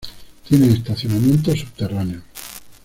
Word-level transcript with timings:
Tiene 0.49 0.69
estacionamientos 0.73 1.59
subterráneos. 1.59 2.23